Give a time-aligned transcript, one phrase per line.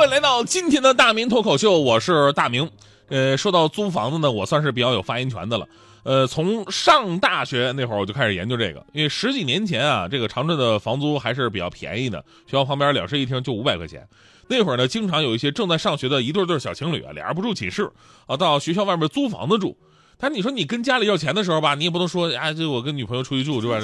[0.00, 2.70] 位来到今天的大明脱口秀，我是大明。
[3.08, 5.68] 呃，说到租房子呢，我算是比较有发言权的了。
[6.04, 14.08] 呃，从上大学那会儿我就开始研究这个，因为十几年前啊，这个长春的房租还是比较便宜的，学校旁边两室一厅就五百块钱。
[14.48, 17.90] 那会儿呢，经常有一些正在上学的一对对小情侣啊，俩人不住寝室
[18.26, 19.76] 啊，到学校外面租房子住。
[20.18, 23.78] 但你说你跟家里要钱的时候吧，你也不能说啊，这我跟女朋友出去住，是吧？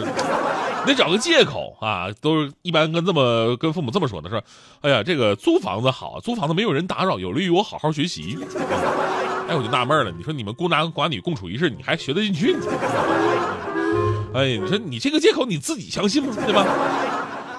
[0.87, 4.43] 得找个借口啊，都是一般跟这么跟父母这么说的，是？
[4.81, 8.39] 哎呀，这个租房子好，租房子没有人打扰，有利于我好好学习。
[9.49, 12.57] 哎，我就纳闷了，你说你们孤男寡女共处一室，你还学得进去？
[14.35, 16.35] 哎，你说你这个借口你自己相信吗？
[16.45, 16.65] 对吧？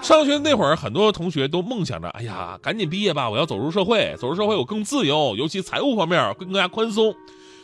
[0.02, 7.16] 上学那会儿，很多同学都梦想着，哎呀，赶紧毕业吧，我要走入社会，走入社会我更自由，尤其财务方面更更加宽松。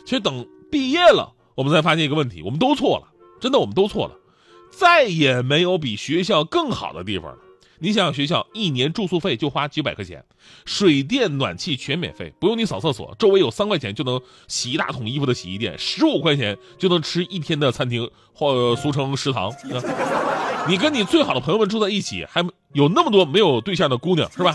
[0.04, 3.08] 其实等毕业了，我们才发现一个问题，我们都错了，
[3.40, 4.14] 真的我们都错了，
[4.76, 7.38] 再也没有比学校更好的地方了。
[7.80, 10.24] 你想想，学校一年住宿费就花几百块钱，
[10.64, 19.52] 水电暖气全免费，不用你扫厕所，周围有三块钱就能洗一大桶衣服的洗衣店，十五块钱就能吃一天的餐厅，或俗称食堂。
[20.66, 24.54] 你跟你最好的朋友们住在一起，还有那么多没有对象的姑娘，是吧？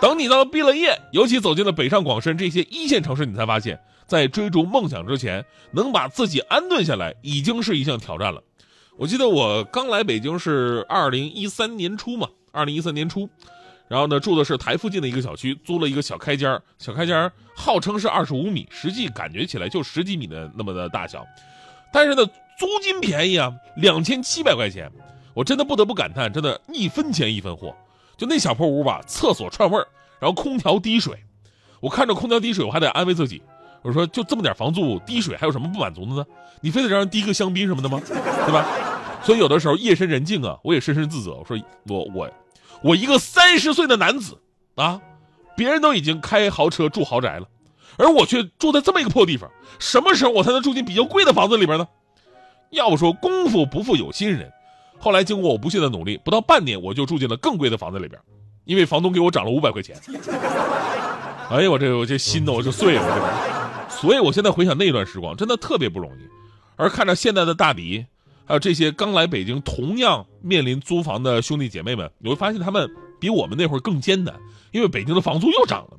[0.00, 8.42] 等你到毕了业，尤其走进了北上广深这些一线城市，你才发现，在追逐梦想之前，能把自己安顿下来，已经是一项挑战了。
[8.98, 13.30] 我记得我刚来北京是二零一三年初嘛，二零一三年初，
[13.86, 21.24] 然后呢住的是台附近的一个小区，租了一个小开间小开间号称是二十五米，实际感觉起来就十几米的那么的大小，
[21.92, 22.26] 但是呢
[22.58, 24.90] 租金便宜啊，两千七百块钱，
[25.32, 27.72] 我真的不得不感叹，真的一分钱一分货，
[28.16, 29.86] 就那小破屋吧，厕所串味儿，
[30.18, 31.16] 然后空调滴水，
[31.78, 33.40] 我看着空调滴水，我还得安慰自己。
[33.82, 36.26] 我说就这么点房租滴水还有什么不满足的呢？
[36.60, 38.02] 你非得让人滴个香槟什么的吗？
[38.04, 38.66] 对吧？
[39.22, 41.34] 所以有的时候夜深人静啊，我也深深自责。
[41.34, 42.30] 我说我我
[42.82, 44.38] 我一个三十岁的男子
[44.76, 45.00] 啊，
[45.56, 47.46] 别人都已经开豪车住豪宅了，
[47.96, 49.50] 而我却住在这么一个破地方。
[49.78, 51.86] 什么时候我才能住进比较贵的房子里边呢？
[52.70, 54.50] 要不说功夫不负有心人，
[54.98, 58.20] 后来经过我不懈的努力，不到半年我就住进了更贵的房子里边，
[58.64, 59.96] 因为房东给我涨了五百块钱。
[61.50, 66.28] 哎呀，我这我这心呢我就碎了，所以，我现在回想那段时光，真的特别不容易。
[66.76, 68.06] 而看着现在的大迪，
[68.48, 74.34] 还有这些刚来北京同样面临租房的兄弟姐妹们，你会发现他们比我们那会儿更艰难，
[74.72, 75.98] 因为北京的房租又涨了。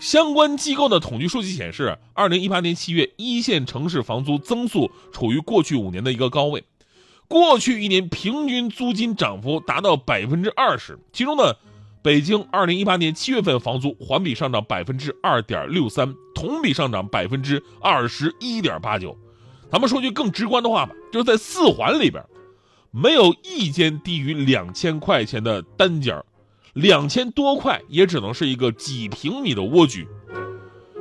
[0.00, 6.64] 相关机构的统计数据显示，二零一八年七月，一线城市房租增速处于过去五年的一个高位，
[7.28, 11.54] 过去一年平均租金涨幅达到百分之二十，其中呢。
[12.02, 19.18] 北京二零一八年七月份房租环比上涨百分之二点六三，同比上涨百分之二十一点八九。
[19.70, 22.24] 咱们说句更直观的话吧，就是在四环里边，
[22.90, 26.22] 没有一间低于两千块钱的单间
[26.72, 30.06] 两千多块也只能是一个几平米的蜗居。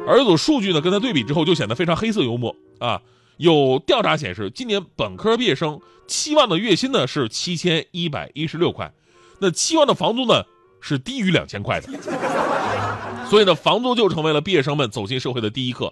[0.07, 3.01] 而有数据呢，跟他对比之后就显得非常黑色幽默啊。
[3.37, 8.93] 有调查显示，今年本科毕业生期望的月薪呢是七千一百一十六块，
[9.39, 10.43] 那期望的房租呢？
[10.81, 11.89] 是低于两千块的，
[13.27, 15.91] 所以呢，房租就成为了毕业生们走进社会的第一课。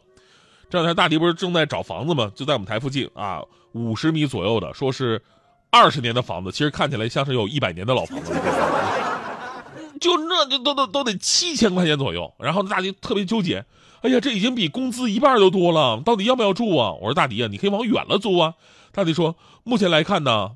[0.73, 2.31] 这两天大迪不是正在找房子吗？
[2.33, 5.21] 就在我们台附近啊，五十米左右的，说是
[5.69, 8.33] 二十年的房子，其实看起来像是有一百年的老房子。
[10.01, 12.33] 就那就都都都得七千块钱左右。
[12.39, 13.63] 然后大迪特别纠结，
[14.01, 16.91] 哎呀，这已经比工资一半都多了，到底要不要住啊？
[16.93, 18.55] 我说大迪啊，你可以往远了租啊。
[18.91, 20.53] 大迪说，目前来看呢。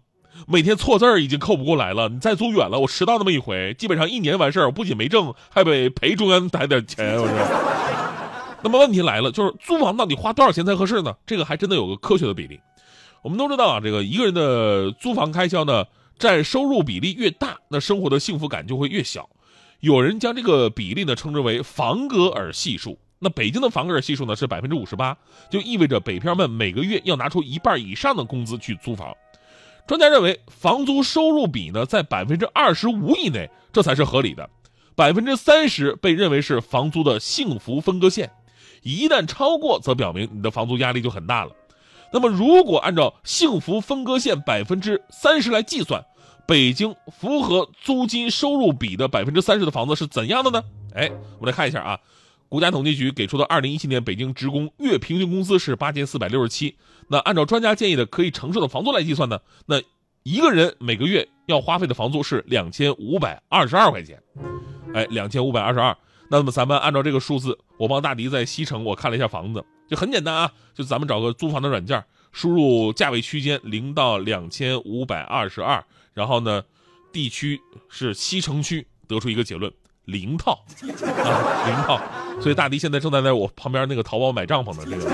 [0.48, 7.18] 每天错字儿已经扣不过来了，你再租远了，我迟到那么一回，基本上一年完事儿，我不仅没挣，还得赔中央台点钱。
[7.22, 8.06] 我说，
[8.63, 11.15] 那么问题来了，就是租房到底花多少钱才合适呢？
[11.25, 12.59] 这个还真的有个科学的比例。
[13.21, 15.86] 我们都知道啊，这个一个人的租房开销呢，
[16.18, 19.30] 占收入比例越大，那生活的幸福感就会越小。
[19.80, 22.98] 有人将这个比例呢称之为房格尔系数。
[23.19, 25.18] 那北京的房格尔系数呢是百分之五十八，
[25.50, 29.15] 就意味着北漂们每个月要拿出一半以上的工资去租房。
[29.88, 34.50] 专家认为，房租收入比呢在百分之二十五以内，这才是合理的。
[34.95, 38.31] 百分之三十被认为是房租的幸福分割线，
[38.88, 41.51] 一旦超过，则表明你的房租压力就很大了。
[42.13, 46.06] 那么，如果按照幸福分割线百分之三十来计算，
[46.48, 50.63] 北京符合租金收入比的百分之三十的房子是怎样的呢？
[50.95, 52.00] 哎，我们来看一下啊，
[52.48, 56.78] 国家统计局给出的二零一七年北京职工月平均工资是八千四百六十七。
[57.10, 59.81] 那按照专家建议的可以承受的房租来计算呢，那
[60.24, 64.24] 一个人每个月要花费的房租是两千五百二十二块钱。
[64.94, 65.98] 哎，两千五百二十二。
[66.29, 75.83] 那么咱们按照这个数字，我帮大迪在西城我看了一下房子，就很简单啊，就咱们找个租房的软件，输入价位区间零到两千五百二十二。
[76.13, 76.63] 然后呢，
[77.13, 79.71] 地区是西城区，得出一个结论：
[80.06, 82.01] 零套啊，零套。
[82.41, 85.09] 所以大迪现在正在在我旁边那个淘宝买帐篷的这个。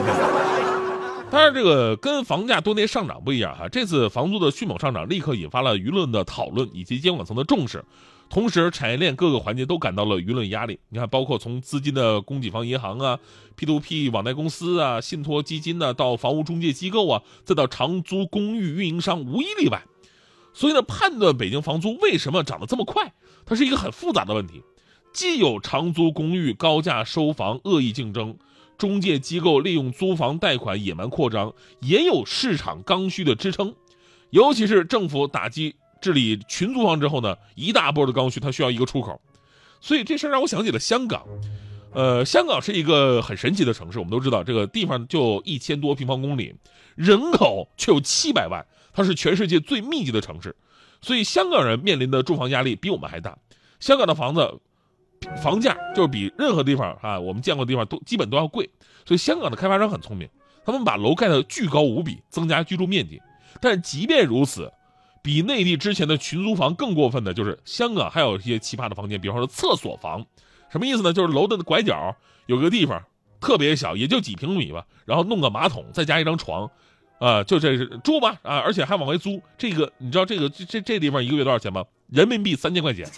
[1.29, 7.83] 当然，这个跟房价多年上涨不一样哈，这次房租的迅猛上涨立刻引发了舆论的讨论以及监管层的重视，
[8.33, 10.79] 同时产业链各个环节都感到了舆论压力。
[10.89, 13.19] 你看，包括从资金的供给方银行啊、
[13.55, 19.83] P2P 网贷公司啊、信托基金呢，到房屋中介机构啊，再到长租公寓运营商，无一例外。
[20.51, 23.13] 所以呢，判断北京房租为什么涨得这么快，
[23.45, 24.63] 它是一个很复杂的问题。
[25.13, 28.35] 既有长租公寓高价收房、恶意竞争，
[28.79, 33.75] 中介机构利用租房贷款野蛮扩张，也有市场刚需的支撑。
[34.31, 39.19] 尤其是政府打击治理群租房之后呢，一大波的刚需，它需要一个出口。
[39.79, 41.25] 所以这事儿让我想起了香港。
[41.93, 46.53] 呃，香港是一个很神奇的城市，我们都知道，这个地方就一千多平方公里，
[46.95, 48.65] 人口却有七百万。
[48.91, 50.55] 它是全世界最密集的城市，
[51.01, 53.37] 所以香港人面临的住房压力比我们还大。
[53.79, 54.59] 香港的房子
[55.41, 58.69] 房价就是比任何地方啊我们见过的地方都基本都要贵，
[59.05, 60.27] 所以香港的开发商很聪明，
[60.65, 63.21] 他们把楼盖得巨高无比，增加居住面积。
[63.61, 64.71] 但即便如此，
[65.23, 70.23] 比内地之前的群租房更过分的就是香港还有一些奇葩的房间，比方说厕所房，
[70.69, 71.11] 什么意思呢？
[71.11, 72.15] 就是楼的拐角
[72.45, 73.01] 有个地方
[73.39, 76.69] 特别小，也就几平米吧，然后弄个马桶，再加一张床。
[77.19, 79.41] 啊，就这是住吧啊，而且还往外租。
[79.57, 81.85] 这个你知道这个这这这地方一个月多少钱吗？
[82.09, 83.09] 人民币三千块钱。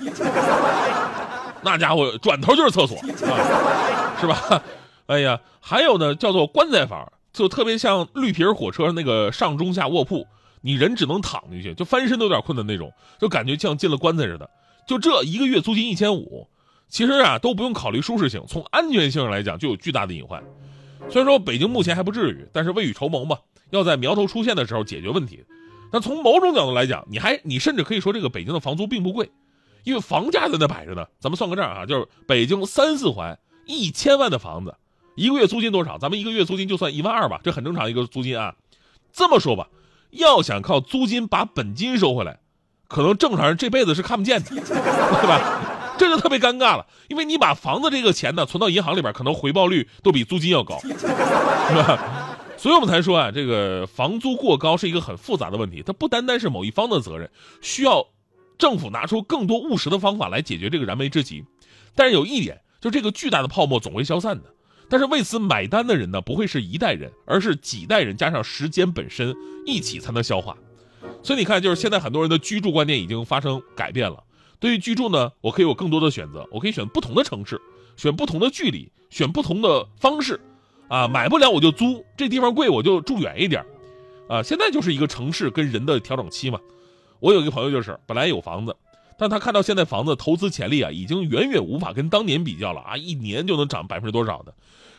[1.64, 4.62] 那家伙转头就是厕所啊，是吧？
[5.08, 10.28] 哎呀，还有呢，叫做棺材房，就特别像绿皮火车那个上中下卧铺，
[10.66, 14.50] 你人只能躺进去，就翻身都有点困难那种，就感觉像进了棺材似的。
[14.88, 16.48] 就这一个月租金一千五，
[16.90, 20.44] 其实啊都不用考虑舒适性，从安全性上来讲就有巨大的隐患。
[21.08, 23.38] 虽然说北京目前还不至于，但是未雨绸缪嘛。
[23.70, 25.44] 要在苗头出现的时候解决问题，
[25.92, 29.30] 但从某种角度来讲，你还你甚至可以说这个北京的房租并不贵，
[29.84, 31.06] 因为房价在那摆着呢。
[31.20, 34.76] 咱们算个账啊，就是北京三四环一千万的房子，
[35.16, 35.98] 一个月租金多少？
[35.98, 38.56] 咱们一个月租金就算一万二吧，这很正常一个租金啊。
[39.12, 39.68] 这么说吧，
[40.16, 42.40] 要想靠租金把本金收回来，
[42.88, 45.62] 可能正常人这辈子是看不见的， 对吧？
[45.98, 50.88] 这就特别尴尬了，因为你把房子这个钱呢存到银行里边，可能回报率都比租金要高， 是
[51.76, 52.38] 吧？
[52.58, 57.30] 所以我们才说啊，这个房租过高是一个很复杂的问题，它不单单是某一方的责任，
[57.62, 58.06] 需要
[58.58, 61.46] 政府拿出更多务实的方法来解决这个燃眉之急。
[61.96, 64.50] 但是有一点，就这个巨大的泡沫总会消散的，
[64.90, 69.36] 但是为此买单的人呢，不会是一代人，而是几代人加上时间本身
[69.66, 70.58] 一起才能消化。
[71.24, 74.24] 所以你看，就是现在很多人的居住观念已经发生改变了。
[74.60, 77.60] 对于居住呢，我可以有更多的选择，我可以选不同的城市，
[77.98, 80.40] 选不同的距离，选不同的方式。
[80.88, 83.66] 啊，买不了我就租，这地方贵我就住远一点，
[84.30, 86.60] 啊，现在就是一个城市跟人的调整期嘛。
[87.20, 88.76] 我有一个朋友就是本来有房子，
[89.18, 94.54] 但他看到现在房子投资潜力啊，已经远远无法跟当年比较了啊，一年就能涨百分之多少的，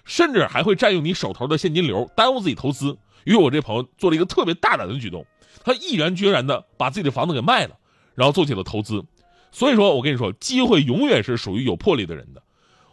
[0.04, 2.96] 甚至还会占用你手头的现金流，耽误自己投资。
[3.24, 5.26] 于是我这朋友做了一个特别大胆的举动，
[5.64, 7.76] 他毅然决然的把自己的房子给卖了，
[8.14, 9.04] 然后做起了投资。
[9.52, 12.42] 所以说我跟你说，机会永远是属于有魄力的人的。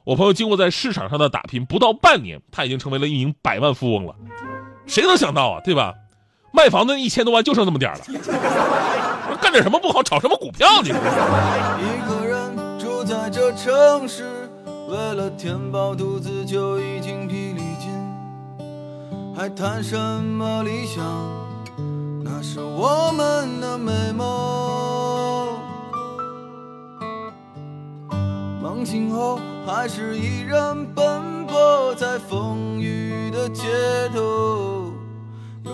[0.06, 4.16] 我朋友经过在市场上的打拼，不到半年，他已经成为了一名百万富翁了。
[4.86, 5.94] 谁能想到啊，对吧？
[6.56, 8.00] 卖房子一千多万就剩那么点了，
[9.42, 10.90] 干点什么不好，炒什么股票你？
[10.90, 10.94] 一
[12.08, 14.48] 个人住在这城市，
[14.88, 17.90] 为了填饱肚子就已经疲力尽，
[19.36, 21.04] 还谈什么理想？
[22.24, 25.58] 那是我们的美梦。
[28.62, 29.40] 梦醒后。
[29.66, 33.64] 还是依然奔波在风雨的街
[34.14, 34.53] 头，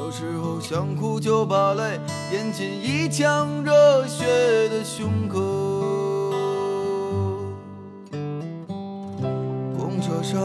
[0.10, 2.00] 有时候想哭就把泪
[2.34, 4.26] 咽进一腔热血
[4.70, 5.40] 的胸口。
[9.78, 10.42] 公车上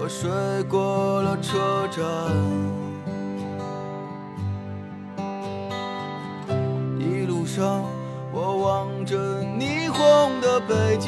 [0.00, 0.28] 我睡
[0.64, 2.02] 过了车站，
[6.98, 7.84] 一路上
[8.32, 11.07] 我望着霓虹的北京。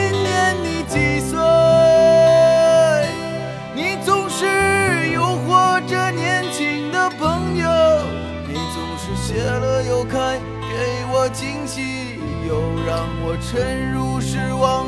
[11.31, 14.87] 惊喜，又让我沉入失望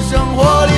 [0.00, 0.77] 生活里。